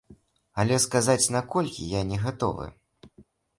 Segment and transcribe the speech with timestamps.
[0.63, 2.65] Але сказаць, на колькі, я не гатовы.